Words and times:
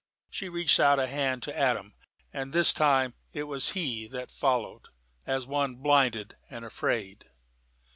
She 0.31 0.49
reached 0.49 0.79
out 0.79 0.97
a 0.97 1.05
hand 1.05 1.43
to 1.43 1.55
Adam: 1.55 1.93
and 2.33 2.51
this 2.51 2.73
time 2.73 3.13
it 3.33 3.43
was 3.43 3.73
he 3.73 4.07
that 4.07 4.31
followed, 4.31 4.87
as 5.27 5.45
one 5.45 5.75
blinded 5.75 6.37
and 6.49 6.65
afraid. 6.65 7.29